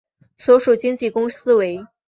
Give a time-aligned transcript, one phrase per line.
[0.35, 1.85] 所属经纪公司为。